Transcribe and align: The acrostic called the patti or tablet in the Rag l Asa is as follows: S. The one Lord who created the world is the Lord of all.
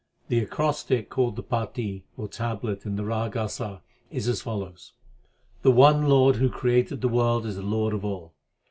The 0.29 0.39
acrostic 0.39 1.11
called 1.11 1.35
the 1.35 1.43
patti 1.43 2.05
or 2.17 2.27
tablet 2.27 2.87
in 2.87 2.95
the 2.95 3.05
Rag 3.05 3.35
l 3.37 3.43
Asa 3.43 3.83
is 4.09 4.27
as 4.27 4.41
follows: 4.41 4.93
S. 4.93 4.93
The 5.61 5.69
one 5.69 6.09
Lord 6.09 6.37
who 6.37 6.49
created 6.49 7.01
the 7.01 7.07
world 7.07 7.45
is 7.45 7.55
the 7.55 7.61
Lord 7.61 7.93
of 7.93 8.03
all. 8.03 8.33